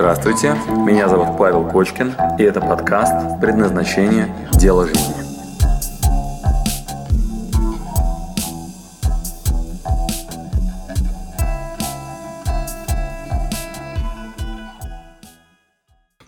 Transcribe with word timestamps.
Здравствуйте, 0.00 0.56
меня 0.86 1.10
зовут 1.10 1.36
Павел 1.36 1.68
Кочкин, 1.68 2.14
и 2.38 2.42
это 2.42 2.58
подкаст 2.62 3.38
«Предназначение. 3.38 4.34
Дело 4.54 4.86
жизни». 4.86 5.12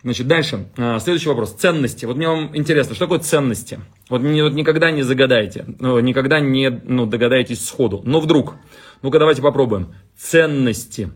Значит, 0.03 0.27
дальше. 0.27 0.67
А, 0.77 0.99
Следующий 0.99 1.31
вопрос. 1.31 1.55
Ценности. 1.55 2.05
Вот 2.05 2.19
мне 2.19 2.29
вам 2.29 2.55
интересно, 2.55 2.95
что 2.95 3.07
такое 3.07 3.21
ценности? 3.21 3.81
Вот 4.11 4.21
вот 4.21 4.53
никогда 4.53 4.91
не 4.91 5.03
загадаете, 5.03 5.65
ну, 5.79 5.99
никогда 6.01 6.41
не 6.41 6.69
ну, 6.69 7.07
догадаетесь 7.07 7.65
сходу. 7.65 8.03
Но 8.05 8.21
вдруг. 8.21 8.57
Ну-ка, 9.01 9.19
давайте 9.19 9.41
попробуем. 9.41 9.95
Ценности. 10.15 11.11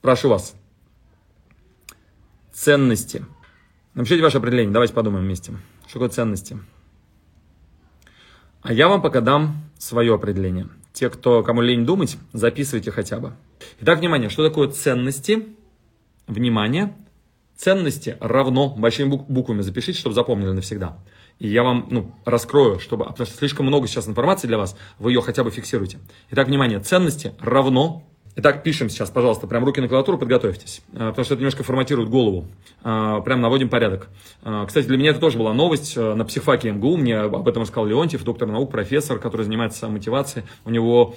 Прошу 0.00 0.28
вас. 0.28 0.54
Ценности. 2.58 3.24
Напишите 3.94 4.20
ваше 4.20 4.38
определение. 4.38 4.72
Давайте 4.72 4.92
подумаем 4.92 5.24
вместе. 5.24 5.52
Что 5.86 6.00
такое 6.00 6.08
ценности? 6.08 6.58
А 8.62 8.72
я 8.72 8.88
вам 8.88 9.00
пока 9.00 9.20
дам 9.20 9.70
свое 9.78 10.12
определение. 10.12 10.66
Те, 10.92 11.08
кто, 11.08 11.44
кому 11.44 11.60
лень 11.60 11.86
думать, 11.86 12.18
записывайте 12.32 12.90
хотя 12.90 13.20
бы. 13.20 13.34
Итак, 13.80 14.00
внимание, 14.00 14.28
что 14.28 14.46
такое 14.46 14.66
ценности? 14.66 15.46
Внимание. 16.26 16.96
Ценности 17.56 18.16
равно, 18.18 18.74
большими 18.76 19.08
бук- 19.08 19.26
буквами 19.28 19.60
запишите, 19.60 20.00
чтобы 20.00 20.14
запомнили 20.16 20.50
навсегда. 20.50 20.98
И 21.38 21.46
я 21.46 21.62
вам 21.62 21.86
ну, 21.92 22.12
раскрою, 22.24 22.80
чтобы, 22.80 23.04
потому 23.04 23.24
что 23.24 23.36
слишком 23.36 23.66
много 23.66 23.86
сейчас 23.86 24.08
информации 24.08 24.48
для 24.48 24.58
вас, 24.58 24.76
вы 24.98 25.12
ее 25.12 25.22
хотя 25.22 25.44
бы 25.44 25.52
фиксируете. 25.52 26.00
Итак, 26.30 26.48
внимание, 26.48 26.80
ценности 26.80 27.34
равно 27.38 28.04
Итак, 28.40 28.62
пишем 28.62 28.88
сейчас, 28.88 29.10
пожалуйста, 29.10 29.48
прям 29.48 29.64
руки 29.64 29.80
на 29.80 29.88
клавиатуру, 29.88 30.16
подготовьтесь, 30.16 30.80
э, 30.92 31.08
потому 31.08 31.24
что 31.24 31.34
это 31.34 31.40
немножко 31.40 31.64
форматирует 31.64 32.08
голову. 32.08 32.46
Э, 32.84 33.20
Прям 33.24 33.40
наводим 33.40 33.68
порядок. 33.68 34.10
Э, 34.44 34.64
Кстати, 34.64 34.86
для 34.86 34.96
меня 34.96 35.10
это 35.10 35.18
тоже 35.18 35.38
была 35.38 35.52
новость 35.52 35.96
на 35.96 36.24
психфаке 36.24 36.70
МГУ, 36.70 36.98
мне 36.98 37.18
об 37.18 37.48
этом 37.48 37.62
рассказал 37.62 37.86
Леонтьев, 37.86 38.22
доктор 38.22 38.46
наук, 38.46 38.70
профессор, 38.70 39.18
который 39.18 39.42
занимается 39.42 39.88
мотивацией. 39.88 40.46
У 40.64 40.70
него 40.70 41.16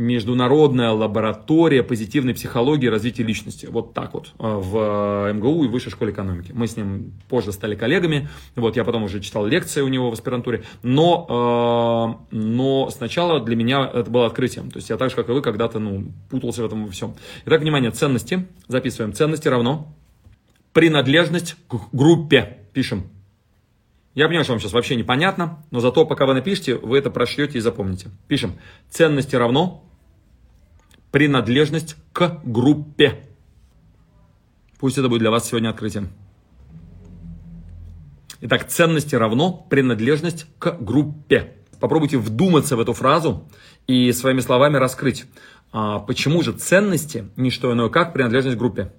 международная 0.00 0.92
лаборатория 0.92 1.82
позитивной 1.82 2.34
психологии 2.34 2.86
и 2.86 2.88
развития 2.88 3.22
личности. 3.22 3.66
Вот 3.70 3.92
так 3.92 4.14
вот 4.14 4.32
э, 4.38 4.42
в 4.42 5.32
МГУ 5.34 5.64
и 5.64 5.68
Высшей 5.68 5.92
школе 5.92 6.12
экономики. 6.12 6.52
Мы 6.54 6.66
с 6.66 6.76
ним 6.76 7.12
позже 7.28 7.52
стали 7.52 7.74
коллегами. 7.74 8.28
Вот 8.56 8.76
я 8.76 8.84
потом 8.84 9.04
уже 9.04 9.20
читал 9.20 9.44
лекции 9.44 9.82
у 9.82 9.88
него 9.88 10.10
в 10.10 10.14
аспирантуре. 10.14 10.64
Но, 10.82 12.16
э, 12.30 12.34
но 12.34 12.90
сначала 12.90 13.40
для 13.40 13.56
меня 13.56 13.90
это 13.92 14.10
было 14.10 14.26
открытием. 14.26 14.70
То 14.70 14.78
есть 14.78 14.88
я 14.88 14.96
так 14.96 15.10
же, 15.10 15.16
как 15.16 15.28
и 15.28 15.32
вы, 15.32 15.42
когда-то 15.42 15.78
ну, 15.78 16.06
путался 16.30 16.62
в 16.62 16.66
этом 16.66 16.86
во 16.86 16.90
всем. 16.90 17.14
Итак, 17.44 17.60
внимание, 17.60 17.90
ценности. 17.90 18.46
Записываем. 18.68 19.12
Ценности 19.12 19.48
равно 19.48 19.94
принадлежность 20.72 21.56
к 21.68 21.76
группе. 21.92 22.56
Пишем. 22.72 23.04
Я 24.14 24.26
понимаю, 24.26 24.44
что 24.44 24.54
вам 24.54 24.60
сейчас 24.60 24.72
вообще 24.72 24.96
непонятно, 24.96 25.62
но 25.70 25.80
зато 25.80 26.04
пока 26.04 26.26
вы 26.26 26.34
напишите, 26.34 26.74
вы 26.76 26.98
это 26.98 27.10
прошьете 27.10 27.58
и 27.58 27.60
запомните. 27.60 28.08
Пишем. 28.28 28.54
Ценности 28.88 29.36
равно 29.36 29.84
принадлежность 31.10 31.96
к 32.12 32.40
группе. 32.44 33.26
Пусть 34.78 34.98
это 34.98 35.08
будет 35.08 35.20
для 35.20 35.30
вас 35.30 35.48
сегодня 35.48 35.68
открытием. 35.68 36.10
Итак, 38.42 38.66
ценности 38.68 39.14
равно 39.14 39.52
принадлежность 39.52 40.46
к 40.58 40.78
группе. 40.80 41.56
Попробуйте 41.78 42.18
вдуматься 42.18 42.76
в 42.76 42.80
эту 42.80 42.92
фразу 42.94 43.48
и 43.86 44.12
своими 44.12 44.40
словами 44.40 44.76
раскрыть. 44.76 45.26
А 45.72 45.98
почему 45.98 46.42
же 46.42 46.52
ценности 46.52 47.28
не 47.36 47.50
что 47.50 47.72
иное, 47.72 47.88
как 47.90 48.12
принадлежность 48.12 48.56
к 48.56 48.58
группе? 48.58 48.92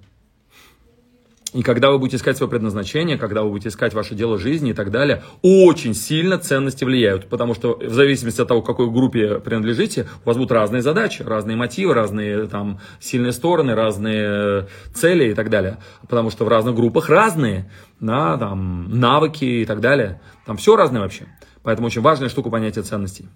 И 1.53 1.63
когда 1.63 1.91
вы 1.91 1.99
будете 1.99 2.15
искать 2.15 2.37
свое 2.37 2.49
предназначение, 2.49 3.17
когда 3.17 3.43
вы 3.43 3.49
будете 3.49 3.69
искать 3.69 3.93
ваше 3.93 4.15
дело 4.15 4.37
жизни 4.37 4.71
и 4.71 4.73
так 4.73 4.89
далее, 4.89 5.21
очень 5.41 5.93
сильно 5.93 6.37
ценности 6.37 6.85
влияют. 6.85 7.27
Потому 7.27 7.53
что 7.53 7.77
в 7.77 7.93
зависимости 7.93 8.39
от 8.39 8.47
того, 8.47 8.61
к 8.61 8.65
какой 8.65 8.89
группе 8.89 9.39
принадлежите, 9.39 10.07
у 10.23 10.27
вас 10.27 10.37
будут 10.37 10.51
разные 10.53 10.81
задачи, 10.81 11.23
разные 11.23 11.57
мотивы, 11.57 11.93
разные 11.93 12.47
там 12.47 12.79
сильные 13.01 13.33
стороны, 13.33 13.75
разные 13.75 14.67
цели 14.93 15.31
и 15.31 15.33
так 15.33 15.49
далее. 15.49 15.79
Потому 16.07 16.29
что 16.29 16.45
в 16.45 16.47
разных 16.47 16.75
группах 16.75 17.09
разные 17.09 17.69
да, 17.99 18.37
там, 18.37 18.99
навыки 18.99 19.43
и 19.43 19.65
так 19.65 19.81
далее. 19.81 20.21
Там 20.45 20.55
все 20.55 20.77
разное 20.77 21.01
вообще. 21.01 21.25
Поэтому 21.63 21.87
очень 21.87 22.01
важная 22.01 22.29
штука 22.29 22.49
понятия 22.49 22.81
ценностей. 22.81 23.27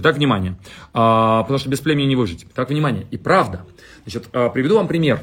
Итак, 0.00 0.16
внимание, 0.16 0.56
а, 0.94 1.42
потому 1.42 1.58
что 1.58 1.68
без 1.68 1.80
племени 1.80 2.08
не 2.08 2.16
выжить. 2.16 2.46
Итак, 2.50 2.70
внимание, 2.70 3.06
и 3.10 3.18
правда. 3.18 3.66
Значит, 4.04 4.28
а, 4.32 4.48
приведу 4.48 4.76
вам 4.76 4.88
пример. 4.88 5.20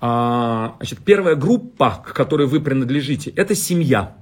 А, 0.00 0.76
значит, 0.78 1.00
первая 1.00 1.34
группа, 1.34 2.02
к 2.06 2.12
которой 2.12 2.46
вы 2.46 2.60
принадлежите, 2.60 3.30
это 3.30 3.56
семья. 3.56 4.16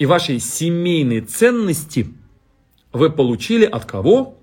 И 0.00 0.06
ваши 0.06 0.40
семейные 0.40 1.20
ценности 1.20 2.08
вы 2.92 3.10
получили 3.10 3.64
от 3.64 3.84
кого? 3.84 4.36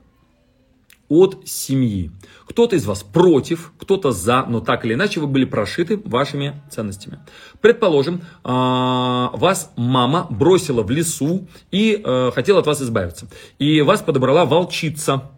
От 1.09 1.47
семьи. 1.47 2.12
Кто-то 2.47 2.75
из 2.75 2.86
вас 2.86 3.03
против, 3.03 3.74
кто-то 3.78 4.12
за, 4.12 4.46
но 4.47 4.62
так 4.62 4.86
или 4.86 4.94
иначе 4.94 5.19
вы 5.19 5.28
были 5.28 5.46
прошиты 5.46 6.02
вашими 6.03 6.64
ценностями. 6.72 7.19
Предположим, 7.62 8.22
а, 8.44 9.31
вас 9.34 9.72
мама 9.75 10.28
бросила 10.30 10.81
в 10.84 10.90
лесу 10.90 11.47
и 11.72 12.02
э, 12.03 12.31
хотела 12.34 12.59
от 12.59 12.68
вас 12.68 12.81
избавиться. 12.81 13.28
И 13.59 13.81
вас 13.81 14.02
подобрала 14.02 14.46
волчица. 14.46 15.32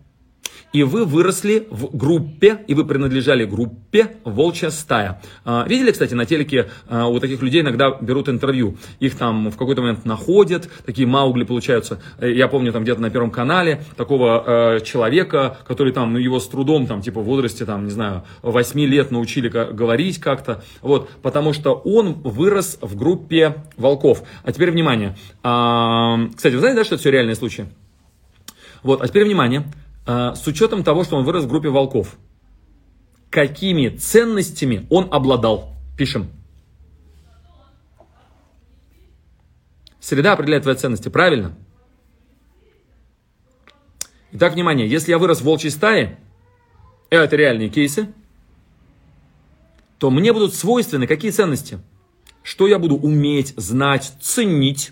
И 0.76 0.84
вы 0.84 1.06
выросли 1.06 1.68
в 1.70 1.96
группе, 1.96 2.60
и 2.68 2.74
вы 2.74 2.84
принадлежали 2.84 3.46
группе 3.46 4.18
«Волчья 4.26 4.70
стая». 4.72 5.22
А, 5.46 5.66
Видели, 5.66 5.92
кстати, 5.92 6.14
на 6.16 6.26
телеке 6.26 6.70
а, 6.90 7.08
у 7.08 7.18
таких 7.22 7.42
людей 7.42 7.62
иногда 7.62 7.92
берут 8.02 8.28
интервью. 8.28 8.78
Их 9.00 9.16
там 9.16 9.52
в 9.52 9.56
какой-то 9.56 9.82
момент 9.82 10.04
находят, 10.04 10.70
такие 10.86 11.08
маугли 11.08 11.46
получаются. 11.46 12.02
Э, 12.20 12.30
Я 12.30 12.50
помню 12.50 12.74
там 12.74 12.84
где-то 12.84 13.00
на 13.02 13.10
Первом 13.10 13.32
канале 13.32 13.84
такого 13.96 14.44
э, 14.76 14.80
человека, 14.82 15.60
который 15.66 15.94
там, 15.94 16.12
ну 16.12 16.20
его 16.20 16.42
с 16.42 16.48
трудом, 16.50 16.88
там 16.88 17.02
типа 17.02 17.22
в 17.22 17.24
возрасте, 17.24 17.64
там, 17.64 17.86
не 17.86 17.92
знаю, 17.92 18.24
8 18.42 18.78
лет 18.82 19.12
научили 19.12 19.48
говорить 19.48 20.20
как-то. 20.20 20.62
Вот, 20.82 21.10
потому 21.22 21.54
что 21.54 21.74
он 21.86 22.16
вырос 22.16 22.80
в 22.82 22.98
группе 22.98 23.64
волков. 23.78 24.24
А 24.44 24.52
теперь 24.52 24.72
внимание. 24.72 25.16
А, 25.42 26.20
Кстати, 26.36 26.56
вы 26.56 26.60
знаете, 26.60 26.80
да, 26.80 26.84
что 26.84 26.96
это 26.96 27.02
все 27.02 27.12
реальные 27.12 27.36
случаи? 27.36 27.68
Вот, 28.84 29.02
а 29.02 29.08
теперь 29.08 29.24
внимание. 29.24 29.64
А, 30.06 30.36
С 30.36 30.46
учетом 30.48 30.84
того, 30.84 31.04
что 31.04 31.18
он 31.18 31.26
вырос 31.26 31.46
в 31.46 31.48
группе 31.48 31.70
волков, 31.70 32.18
какими 33.30 33.90
ценностями 33.90 34.86
он 34.90 35.08
обладал? 35.12 35.74
Пишем. 35.98 36.30
Среда 40.00 40.34
определяет 40.34 40.64
твои 40.64 40.76
ценности, 40.76 41.10
правильно? 41.10 41.58
Итак, 44.32 44.54
внимание, 44.54 44.88
если 44.88 45.12
я 45.12 45.18
вырос 45.18 45.40
в 45.40 45.46
волчьей 45.46 45.72
стае, 45.72 46.20
это 47.10 47.36
реальные 47.36 47.70
кейсы, 47.70 48.14
то 49.98 50.12
мне 50.12 50.34
будут 50.34 50.54
свойственны 50.54 51.08
какие 51.08 51.32
ценности? 51.32 51.80
Что 52.44 52.68
я 52.68 52.78
буду 52.78 52.96
уметь, 52.96 53.54
знать, 53.58 54.14
ценить, 54.22 54.92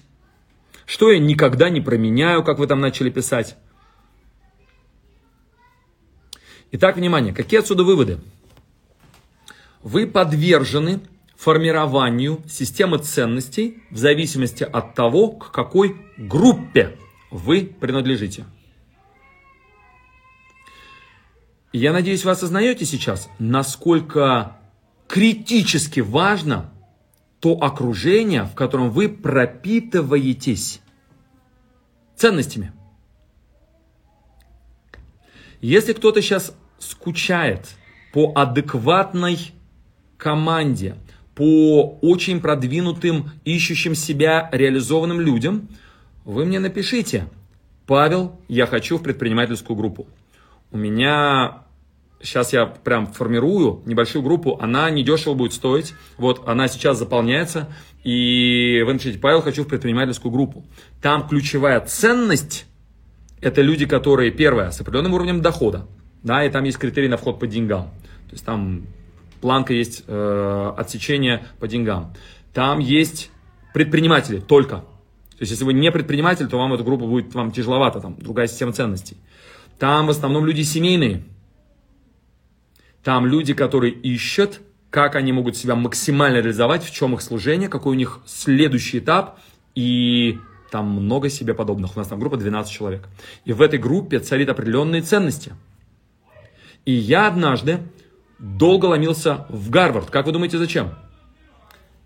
что 0.86 1.12
я 1.12 1.20
никогда 1.20 1.70
не 1.70 1.82
променяю, 1.82 2.44
как 2.44 2.58
вы 2.58 2.66
там 2.66 2.80
начали 2.80 3.10
писать. 3.10 3.58
Итак, 6.76 6.96
внимание, 6.96 7.36
какие 7.36 7.60
отсюда 7.60 7.84
выводы? 7.84 8.20
Вы 9.84 10.08
подвержены 10.08 11.02
формированию 11.36 12.42
системы 12.50 12.98
ценностей 12.98 13.84
в 13.92 13.98
зависимости 13.98 14.64
от 14.64 14.96
того, 14.96 15.34
к 15.34 15.52
какой 15.52 15.96
группе 16.18 16.98
вы 17.30 17.66
принадлежите. 17.80 18.46
Я 21.72 21.94
надеюсь, 21.94 22.26
вы 22.26 22.32
осознаете 22.32 22.86
сейчас, 22.86 23.30
насколько 23.38 24.58
критически 25.08 26.00
важно 26.00 26.74
то 27.40 27.54
окружение, 27.54 28.46
в 28.46 28.56
котором 28.56 28.90
вы 28.90 29.10
пропитываетесь 29.10 30.82
ценностями. 32.16 32.74
Если 35.62 35.94
кто-то 35.94 36.22
сейчас 36.22 36.56
скучает 36.84 37.76
по 38.12 38.32
адекватной 38.36 39.40
команде, 40.18 40.96
по 41.36 41.98
очень 42.02 42.40
продвинутым, 42.40 43.32
ищущим 43.44 43.96
себя 43.96 44.50
реализованным 44.52 45.20
людям, 45.20 45.68
вы 46.26 46.46
мне 46.46 46.60
напишите, 46.60 47.28
Павел, 47.88 48.40
я 48.48 48.66
хочу 48.66 48.98
в 48.98 49.04
предпринимательскую 49.04 49.76
группу. 49.76 50.08
У 50.72 50.78
меня 50.78 51.64
сейчас 52.22 52.54
я 52.54 52.66
прям 52.66 53.08
формирую 53.08 53.82
небольшую 53.86 54.24
группу, 54.24 54.58
она 54.62 54.90
недешево 54.90 55.34
будет 55.34 55.54
стоить, 55.54 55.94
вот 56.18 56.48
она 56.48 56.68
сейчас 56.68 56.98
заполняется, 56.98 57.74
и 58.04 58.82
вы 58.86 58.94
напишите, 58.94 59.20
Павел, 59.20 59.42
хочу 59.42 59.64
в 59.64 59.68
предпринимательскую 59.68 60.32
группу. 60.32 60.66
Там 61.02 61.28
ключевая 61.28 61.82
ценность 61.82 62.66
это 63.44 63.62
люди, 63.62 63.86
которые, 63.86 64.32
первое, 64.32 64.72
с 64.72 64.80
определенным 64.80 65.14
уровнем 65.14 65.42
дохода, 65.42 65.86
да, 66.24 66.46
и 66.46 66.50
там 66.50 66.64
есть 66.64 66.78
критерии 66.78 67.08
на 67.08 67.18
вход 67.18 67.40
по 67.40 67.48
деньгам. 67.48 67.92
То 68.28 68.34
есть 68.34 68.46
там 68.46 68.88
планка 69.42 69.74
есть 69.74 70.04
э, 70.08 70.74
отсечение 70.78 71.46
по 71.60 71.68
деньгам. 71.68 72.14
Там 72.54 72.80
есть 72.80 73.30
предприниматели 73.74 74.40
только. 74.40 74.78
То 74.78 75.42
есть, 75.42 75.52
если 75.52 75.66
вы 75.66 75.74
не 75.74 75.92
предприниматель, 75.92 76.48
то 76.48 76.58
вам 76.58 76.74
эта 76.74 76.84
группа 76.84 77.06
будет 77.06 77.34
вам 77.34 77.52
тяжеловато, 77.52 78.00
там 78.00 78.16
другая 78.18 78.48
система 78.48 78.72
ценностей. 78.72 79.18
Там 79.80 80.08
в 80.08 80.12
основном 80.12 80.46
люди 80.46 80.62
семейные. 80.62 81.24
Там 83.04 83.26
люди, 83.26 83.54
которые 83.54 83.92
ищут, 83.92 84.62
как 84.90 85.16
они 85.16 85.34
могут 85.34 85.58
себя 85.58 85.76
максимально 85.76 86.38
реализовать, 86.38 86.86
в 86.86 86.94
чем 86.94 87.16
их 87.16 87.22
служение, 87.22 87.68
какой 87.68 87.94
у 87.94 87.98
них 87.98 88.22
следующий 88.26 89.00
этап. 89.00 89.40
И 89.76 90.38
там 90.72 90.88
много 90.90 91.30
себе 91.30 91.54
подобных. 91.54 91.98
У 91.98 92.00
нас 92.00 92.08
там 92.08 92.20
группа 92.20 92.38
12 92.38 92.72
человек. 92.72 93.10
И 93.44 93.52
в 93.52 93.62
этой 93.62 93.80
группе 93.80 94.20
царит 94.20 94.50
определенные 94.50 95.02
ценности. 95.02 95.54
И 96.86 96.92
я 96.92 97.28
однажды 97.28 97.80
долго 98.40 98.88
ломился 98.88 99.46
в 99.50 99.70
Гарвард. 99.70 100.10
Как 100.10 100.26
вы 100.26 100.32
думаете, 100.32 100.58
зачем? 100.58 100.96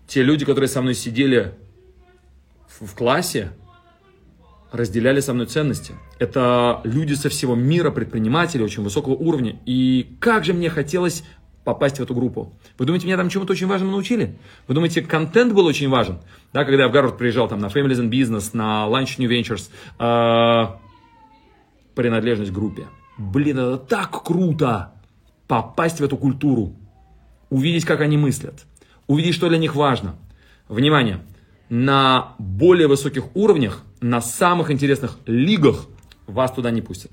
Те 0.06 0.22
люди, 0.22 0.44
которые 0.44 0.68
со 0.68 0.80
мной 0.80 0.94
сидели 0.94 1.54
в 2.68 2.94
классе, 2.94 3.52
разделяли 4.70 5.20
со 5.20 5.34
мной 5.34 5.46
ценности. 5.46 5.94
Это 6.18 6.80
люди 6.84 7.14
со 7.14 7.28
всего 7.28 7.54
мира, 7.54 7.90
предприниматели 7.90 8.62
очень 8.62 8.82
высокого 8.82 9.14
уровня. 9.14 9.58
И 9.66 10.16
как 10.20 10.44
же 10.44 10.54
мне 10.54 10.70
хотелось 10.70 11.24
попасть 11.64 11.98
в 11.98 12.02
эту 12.02 12.14
группу. 12.14 12.54
Вы 12.78 12.86
думаете, 12.86 13.06
меня 13.06 13.16
там 13.16 13.28
чему-то 13.28 13.52
очень 13.52 13.66
важному 13.66 13.92
научили? 13.92 14.38
Вы 14.68 14.74
думаете, 14.74 15.02
контент 15.02 15.52
был 15.52 15.66
очень 15.66 15.88
важен? 15.88 16.18
Да, 16.52 16.64
когда 16.64 16.84
я 16.84 16.88
в 16.88 16.92
Гарвард 16.92 17.18
приезжал 17.18 17.48
там 17.48 17.58
на 17.58 17.66
Families 17.66 18.00
and 18.00 18.10
Business, 18.10 18.50
на 18.54 18.86
Lunch 18.88 19.18
New 19.18 19.28
Ventures, 19.28 19.68
э, 19.98 20.78
принадлежность 21.94 22.52
группе. 22.52 22.86
Блин, 23.18 23.58
это 23.58 23.76
так 23.76 24.22
круто! 24.24 24.92
Попасть 25.46 26.00
в 26.00 26.04
эту 26.04 26.16
культуру, 26.16 26.74
увидеть, 27.50 27.84
как 27.84 28.00
они 28.00 28.16
мыслят, 28.16 28.64
увидеть, 29.06 29.34
что 29.34 29.48
для 29.48 29.58
них 29.58 29.74
важно. 29.74 30.16
Внимание! 30.68 31.20
на 31.68 32.34
более 32.38 32.88
высоких 32.88 33.24
уровнях, 33.34 33.82
на 34.00 34.20
самых 34.20 34.70
интересных 34.70 35.18
лигах 35.26 35.86
вас 36.26 36.52
туда 36.52 36.70
не 36.70 36.82
пустят. 36.82 37.12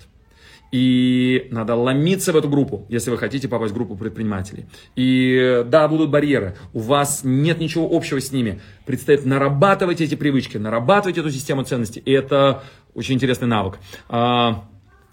И 0.71 1.47
надо 1.51 1.75
ломиться 1.75 2.33
в 2.33 2.35
эту 2.35 2.49
группу, 2.49 2.85
если 2.89 3.09
вы 3.09 3.17
хотите 3.17 3.47
попасть 3.47 3.71
в 3.71 3.75
группу 3.75 3.95
предпринимателей. 3.95 4.65
И 4.95 5.63
да, 5.67 5.87
будут 5.87 6.09
барьеры, 6.09 6.57
у 6.73 6.79
вас 6.79 7.21
нет 7.23 7.59
ничего 7.59 7.87
общего 7.89 8.19
с 8.19 8.31
ними. 8.31 8.61
Предстоит 8.85 9.25
нарабатывать 9.25 10.01
эти 10.01 10.15
привычки, 10.15 10.57
нарабатывать 10.57 11.17
эту 11.17 11.29
систему 11.31 11.63
ценностей. 11.63 12.01
И 12.03 12.11
это 12.11 12.63
очень 12.93 13.15
интересный 13.15 13.47
навык. 13.47 13.77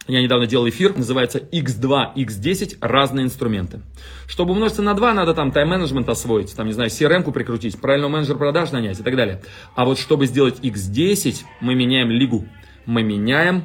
Я 0.08 0.20
недавно 0.20 0.46
делал 0.46 0.69
эфир, 0.69 0.96
называется 0.96 1.38
X2, 1.38 2.14
X10, 2.16 2.78
разные 2.81 3.25
инструменты. 3.25 3.82
Чтобы 4.26 4.52
умножиться 4.52 4.82
на 4.82 4.94
2, 4.94 5.14
надо 5.14 5.32
там 5.32 5.52
тайм-менеджмент 5.52 6.08
освоить, 6.08 6.56
там, 6.56 6.66
не 6.66 6.72
знаю, 6.72 6.90
CRM-ку 6.90 7.31
прикрутить, 7.31 7.81
правильного 7.81 8.10
менеджера 8.10 8.37
продаж 8.37 8.72
нанять 8.72 8.99
и 8.99 9.02
так 9.02 9.14
далее. 9.14 9.43
А 9.76 9.84
вот 9.84 9.99
чтобы 9.99 10.26
сделать 10.26 10.58
X10, 10.60 11.44
мы 11.60 11.76
меняем 11.76 12.10
лигу. 12.10 12.46
Мы 12.84 13.04
меняем 13.04 13.62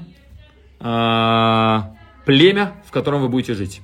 э, 0.80 1.80
племя, 2.26 2.74
в 2.86 2.92
котором 2.92 3.22
вы 3.22 3.30
будете 3.30 3.56
жить. 3.56 3.82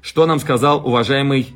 Что 0.00 0.26
нам 0.26 0.38
сказал 0.38 0.86
уважаемый 0.86 1.48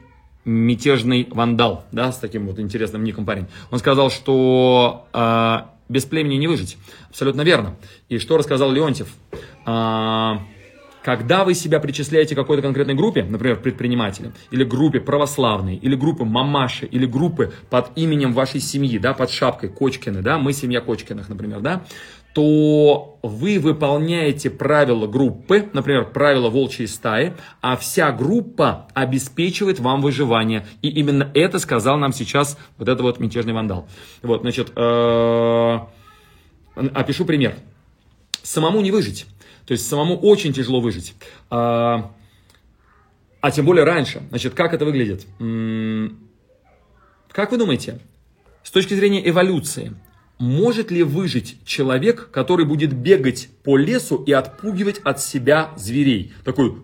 мятежный 0.45 1.29
вандал, 1.31 1.85
да, 1.93 2.11
с 2.11 2.19
таким 2.19 2.47
вот 2.47 2.59
интересным 2.59 3.05
ником 3.05 3.25
парень. 3.25 3.47
Он 3.71 3.79
сказал, 3.79 4.11
что 4.11 5.07
э, 5.13 5.59
без 5.89 6.05
племени 6.05 6.37
не 6.37 6.49
выжить. 6.49 6.77
Абсолютно 7.09 7.43
верно. 7.43 7.77
И 8.09 8.19
что 8.19 8.37
рассказал 8.37 8.73
Леонтьев? 8.73 9.09
А, 9.65 10.41
когда 11.05 11.45
вы 11.45 11.55
себя 11.55 11.81
причисляете 11.81 12.35
к 12.35 12.39
какой-то 12.39 12.63
конкретной 12.63 12.95
группе, 12.95 13.25
например, 13.25 13.61
предприниматели, 13.61 14.33
или 14.51 14.65
группе 14.65 15.01
православной, 15.01 15.77
или 15.77 15.95
группы 15.95 16.25
мамаши, 16.25 16.87
или 16.87 17.05
группы 17.05 17.53
под 17.69 17.91
именем 17.97 18.33
вашей 18.33 18.61
семьи, 18.61 18.99
да, 18.99 19.13
под 19.13 19.31
шапкой 19.31 19.69
Кочкины, 19.69 20.23
да, 20.23 20.39
мы 20.39 20.55
семья 20.55 20.81
Кочкиных, 20.81 21.29
например, 21.29 21.61
да, 21.61 21.85
то 22.35 23.19
вы 23.23 23.61
выполняете 23.61 24.51
правила 24.51 25.07
группы, 25.07 25.69
например, 25.73 26.11
правила 26.11 26.49
волчьей 26.51 26.89
стаи, 26.89 27.35
а 27.61 27.77
вся 27.77 28.11
группа 28.11 28.89
обеспечивает 28.93 29.79
вам 29.79 30.01
выживание. 30.01 30.67
И 30.83 30.89
именно 30.89 31.31
это 31.35 31.61
сказал 31.61 31.97
нам 31.97 32.13
сейчас 32.13 32.59
вот 32.77 32.89
этот 32.89 33.03
вот 33.03 33.21
мятежный 33.21 33.53
вандал. 33.53 33.87
Вот, 34.23 34.41
значит, 34.41 34.73
э, 34.75 35.79
опишу 36.75 37.25
пример. 37.25 37.55
Самому 38.43 38.81
не 38.81 38.91
выжить. 38.91 39.27
То 39.67 39.73
есть 39.73 39.87
самому 39.89 40.17
очень 40.19 40.53
тяжело 40.53 40.81
выжить. 40.81 41.15
А, 41.51 42.13
а 43.41 43.51
тем 43.51 43.65
более 43.65 43.85
раньше. 43.85 44.23
Значит, 44.29 44.55
как 44.55 44.75
это 44.75 44.85
выглядит? 44.85 45.27
Как 47.31 47.51
вы 47.51 47.59
думаете, 47.59 48.01
с 48.63 48.71
точки 48.71 48.95
зрения 48.95 49.27
эволюции, 49.29 49.95
может 50.39 50.91
ли 50.91 51.03
выжить 51.03 51.59
человек, 51.65 52.31
который 52.31 52.67
будет 52.67 52.93
бегать 52.93 53.49
по 53.63 53.77
лесу 53.77 54.23
и 54.23 54.33
отпугивать 54.33 54.99
от 54.99 55.21
себя 55.21 55.73
зверей? 55.77 56.33
Такой 56.45 56.83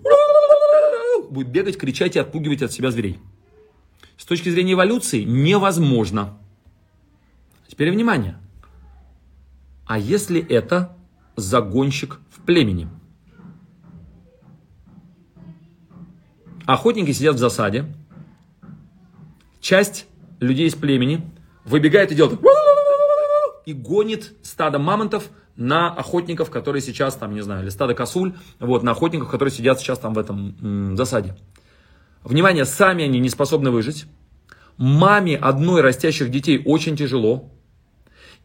будет 1.31 1.49
бегать, 1.49 1.77
кричать 1.77 2.17
и 2.17 2.19
отпугивать 2.19 2.63
от 2.63 2.73
себя 2.73 2.91
зверей. 2.91 3.19
С 4.17 4.25
точки 4.25 4.49
зрения 4.49 4.75
эволюции 4.75 5.23
невозможно. 5.23 6.39
Теперь 7.69 7.91
внимание. 7.91 8.37
А 9.87 9.99
если 9.99 10.45
это 10.47 10.97
загонщик 11.41 12.21
в 12.31 12.41
племени. 12.43 12.89
Охотники 16.67 17.13
сидят 17.13 17.37
в 17.37 17.39
засаде. 17.39 17.87
Часть 19.61 20.07
людей 20.39 20.69
из 20.69 20.75
племени 20.75 21.29
выбегает 21.65 22.13
и 22.13 22.15
делает 22.15 22.41
и 23.67 23.73
гонит 23.73 24.33
стадо 24.43 24.79
мамонтов 24.79 25.31
на 25.57 25.93
охотников, 25.93 26.51
которые 26.51 26.81
сейчас 26.81 27.15
там, 27.17 27.35
не 27.35 27.43
знаю, 27.43 27.63
или 27.63 27.69
стадо 27.69 27.95
косуль, 27.95 28.35
вот, 28.59 28.83
на 28.83 28.93
охотников, 28.93 29.31
которые 29.31 29.53
сидят 29.53 29.79
сейчас 29.79 29.99
там 29.99 30.15
в 30.15 30.19
этом 30.19 30.57
м, 30.61 30.97
засаде. 30.97 31.37
Внимание, 32.25 32.65
сами 32.65 33.05
они 33.05 33.19
не 33.19 33.29
способны 33.29 33.71
выжить. 33.71 34.07
Маме 34.77 35.37
одной 35.37 35.83
растящих 35.83 36.31
детей 36.31 36.63
очень 36.65 36.97
тяжело. 36.97 37.51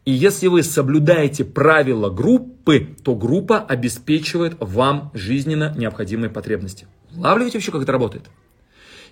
И 0.06 0.12
если 0.12 0.46
вы 0.46 0.62
соблюдаете 0.62 1.44
правила 1.44 2.08
группы, 2.10 2.96
то 3.02 3.16
группа 3.16 3.58
обеспечивает 3.58 4.56
вам 4.60 5.10
жизненно 5.14 5.74
необходимые 5.76 6.30
потребности. 6.30 6.86
Улавливаете 7.16 7.58
вообще, 7.58 7.72
как 7.72 7.82
это 7.82 7.90
работает? 7.90 8.30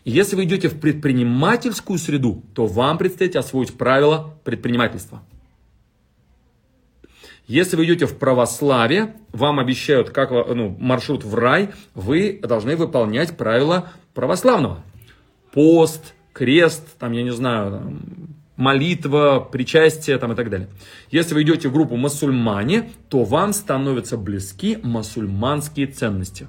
И 0.05 0.13
если 0.13 0.37
вы 0.37 0.45
идете 0.45 0.69
в 0.69 0.79
предпринимательскую 0.79 1.99
среду, 1.99 2.45
то 2.55 2.67
вам 2.67 2.97
предстоит 2.99 3.35
освоить 3.35 3.77
правила 3.77 4.39
предпринимательства. 4.45 5.23
Если 7.49 7.77
вы 7.77 7.87
идете 7.87 8.07
в 8.07 8.17
православие, 8.17 9.17
вам 9.33 9.59
обещают 9.59 10.11
как, 10.11 10.31
ну, 10.31 10.77
маршрут 10.79 11.25
в 11.25 11.35
рай, 11.35 11.71
вы 11.95 12.39
должны 12.41 12.77
выполнять 12.77 13.37
правила 13.37 13.91
православного. 14.15 14.85
Пост, 15.51 16.15
крест, 16.33 16.87
там, 16.99 17.13
я 17.13 17.25
не 17.25 17.33
знаю, 17.33 17.99
молитва, 18.57 19.41
причастие 19.41 20.19
там, 20.19 20.33
и 20.33 20.37
так 20.37 20.51
далее. 20.51 20.69
Если 21.11 21.35
вы 21.35 21.43
идете 21.43 21.69
в 21.69 21.73
группу 21.73 21.97
мусульмане, 21.97 22.91
то 23.09 23.25
вам 23.25 23.53
становятся 23.53 24.17
близки 24.17 24.79
мусульманские 24.83 25.87
ценности. 25.87 26.47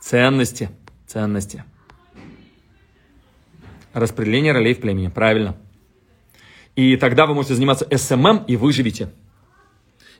Ценности. 0.00 0.70
Ценности. 1.06 1.64
Распределение 3.92 4.52
ролей 4.52 4.74
в 4.74 4.80
племени. 4.80 5.08
Правильно. 5.08 5.56
И 6.76 6.96
тогда 6.96 7.26
вы 7.26 7.34
можете 7.34 7.54
заниматься 7.54 7.86
SMM 7.90 8.44
и 8.46 8.56
выживете. 8.56 9.10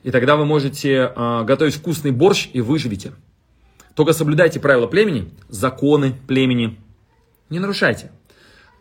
И 0.03 0.11
тогда 0.11 0.35
вы 0.35 0.45
можете 0.45 1.11
э, 1.15 1.43
готовить 1.45 1.75
вкусный 1.75 2.11
борщ 2.11 2.49
и 2.53 2.61
выживете. 2.61 3.13
Только 3.95 4.13
соблюдайте 4.13 4.59
правила 4.59 4.87
племени, 4.87 5.29
законы 5.49 6.13
племени, 6.27 6.77
не 7.53 7.59
нарушайте. 7.59 8.11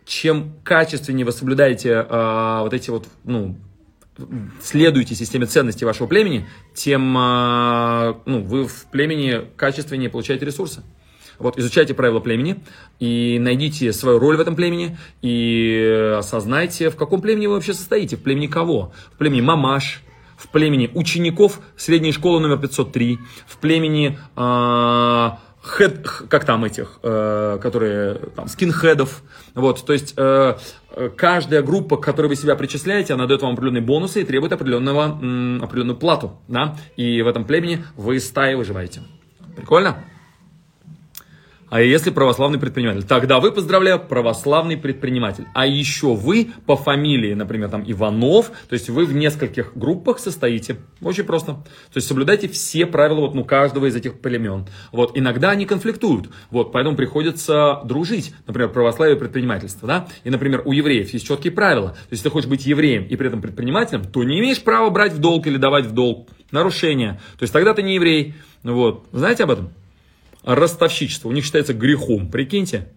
Чем 0.04 0.54
качественнее 0.64 1.24
вы 1.24 1.32
соблюдаете 1.32 1.90
э, 1.90 2.58
вот 2.60 2.74
эти 2.74 2.90
вот, 2.90 3.06
ну, 3.22 3.56
следуете 4.60 5.14
системе 5.14 5.46
ценностей 5.46 5.84
вашего 5.84 6.06
племени, 6.06 6.48
тем 6.74 7.16
э, 7.16 8.14
ну, 8.26 8.42
вы 8.42 8.66
в 8.66 8.86
племени 8.90 9.42
качественнее 9.56 10.10
получаете 10.10 10.44
ресурсы. 10.44 10.82
Вот, 11.38 11.58
изучайте 11.58 11.94
правила 11.94 12.20
племени 12.20 12.62
и 12.98 13.38
найдите 13.40 13.92
свою 13.92 14.18
роль 14.18 14.36
в 14.36 14.40
этом 14.40 14.54
племени 14.54 14.96
и 15.22 16.14
осознайте, 16.18 16.90
в 16.90 16.96
каком 16.96 17.20
племени 17.20 17.46
вы 17.46 17.54
вообще 17.54 17.74
состоите, 17.74 18.16
в 18.16 18.22
племени 18.22 18.46
кого. 18.46 18.92
В 19.12 19.18
племени 19.18 19.40
мамаш, 19.40 20.02
в 20.36 20.48
племени 20.48 20.90
учеников 20.94 21.60
средней 21.76 22.12
школы 22.12 22.40
номер 22.40 22.58
503, 22.58 23.18
в 23.46 23.58
племени 23.58 24.18
э, 24.36 25.30
хед, 25.64 26.06
как 26.28 26.44
там 26.44 26.64
этих, 26.64 26.98
э, 27.02 27.58
которые 27.62 28.14
там 28.34 28.48
скинхедов, 28.48 29.22
вот, 29.54 29.84
то 29.86 29.92
есть 29.92 30.14
э, 30.16 30.56
каждая 31.16 31.62
группа, 31.62 31.96
к 31.96 32.02
которой 32.02 32.26
вы 32.26 32.36
себя 32.36 32.56
причисляете, 32.56 33.14
она 33.14 33.26
дает 33.26 33.42
вам 33.42 33.52
определенные 33.52 33.82
бонусы 33.82 34.22
и 34.22 34.24
требует 34.24 34.52
определенного, 34.52 35.18
м, 35.20 35.62
определенную 35.62 35.96
плату, 35.96 36.40
да, 36.48 36.76
и 36.96 37.22
в 37.22 37.28
этом 37.28 37.44
племени 37.44 37.84
вы 37.96 38.18
стаи 38.18 38.54
выживаете. 38.54 39.02
Прикольно? 39.56 40.04
А 41.72 41.80
если 41.80 42.10
православный 42.10 42.58
предприниматель? 42.58 43.02
Тогда 43.02 43.40
вы, 43.40 43.50
поздравляю, 43.50 43.98
православный 43.98 44.76
предприниматель. 44.76 45.46
А 45.54 45.66
еще 45.66 46.14
вы 46.14 46.50
по 46.66 46.76
фамилии, 46.76 47.32
например, 47.32 47.70
там 47.70 47.82
Иванов, 47.86 48.52
то 48.68 48.74
есть 48.74 48.90
вы 48.90 49.06
в 49.06 49.14
нескольких 49.14 49.74
группах 49.74 50.18
состоите. 50.18 50.76
Очень 51.00 51.24
просто. 51.24 51.52
То 51.54 51.94
есть 51.94 52.06
соблюдайте 52.06 52.46
все 52.46 52.84
правила 52.84 53.20
вот, 53.20 53.34
ну, 53.34 53.46
каждого 53.46 53.86
из 53.86 53.96
этих 53.96 54.20
племен. 54.20 54.66
Вот, 54.92 55.16
иногда 55.16 55.48
они 55.48 55.64
конфликтуют. 55.64 56.28
Вот, 56.50 56.72
поэтому 56.72 56.94
приходится 56.94 57.80
дружить. 57.86 58.34
Например, 58.46 58.68
православие 58.68 59.16
и 59.16 59.18
предпринимательство. 59.18 59.88
Да? 59.88 60.08
И, 60.24 60.28
например, 60.28 60.60
у 60.66 60.72
евреев 60.72 61.10
есть 61.14 61.26
четкие 61.26 61.54
правила. 61.54 61.92
То 61.92 61.96
есть, 62.10 62.10
если 62.10 62.24
ты 62.24 62.30
хочешь 62.30 62.50
быть 62.50 62.66
евреем 62.66 63.04
и 63.04 63.16
при 63.16 63.28
этом 63.28 63.40
предпринимателем, 63.40 64.04
то 64.04 64.22
не 64.24 64.40
имеешь 64.40 64.62
права 64.62 64.90
брать 64.90 65.14
в 65.14 65.20
долг 65.20 65.46
или 65.46 65.56
давать 65.56 65.86
в 65.86 65.92
долг. 65.92 66.28
Нарушение. 66.50 67.18
То 67.38 67.44
есть, 67.44 67.52
тогда 67.54 67.72
ты 67.72 67.82
не 67.82 67.94
еврей. 67.94 68.34
Вот. 68.62 69.06
Знаете 69.10 69.44
об 69.44 69.52
этом? 69.52 69.72
Ростовщичество 70.44 71.28
у 71.28 71.32
них 71.32 71.44
считается 71.44 71.74
грехом, 71.74 72.30
прикиньте. 72.30 72.88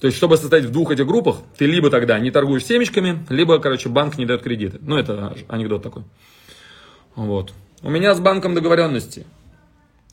То 0.00 0.06
есть, 0.06 0.16
чтобы 0.16 0.38
состоять 0.38 0.64
в 0.64 0.72
двух 0.72 0.90
этих 0.90 1.06
группах, 1.06 1.42
ты 1.58 1.66
либо 1.66 1.90
тогда 1.90 2.18
не 2.18 2.30
торгуешь 2.30 2.64
семечками, 2.64 3.24
либо, 3.28 3.58
короче, 3.58 3.90
банк 3.90 4.16
не 4.16 4.24
дает 4.24 4.42
кредиты. 4.42 4.78
Ну, 4.80 4.96
это 4.96 5.36
анекдот 5.48 5.82
такой. 5.82 6.04
Вот. 7.14 7.52
У 7.82 7.90
меня 7.90 8.14
с 8.14 8.20
банком 8.20 8.54
договоренности. 8.54 9.26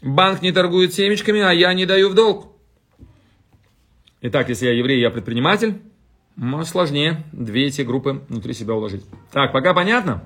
Банк 0.01 0.41
не 0.41 0.51
торгует 0.51 0.93
семечками, 0.93 1.41
а 1.41 1.51
я 1.51 1.73
не 1.73 1.85
даю 1.85 2.09
в 2.09 2.15
долг. 2.15 2.51
Итак, 4.21 4.49
если 4.49 4.65
я 4.65 4.73
еврей, 4.73 4.99
я 4.99 5.09
предприниматель, 5.09 5.81
сложнее 6.65 7.23
две 7.31 7.67
эти 7.67 7.81
группы 7.81 8.23
внутри 8.27 8.53
себя 8.53 8.73
уложить. 8.73 9.05
Так, 9.31 9.53
пока 9.53 9.73
понятно? 9.73 10.25